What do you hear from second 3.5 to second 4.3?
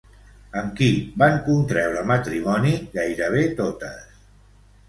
totes?